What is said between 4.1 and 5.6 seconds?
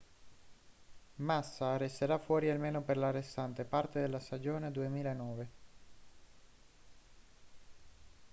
stagione 2009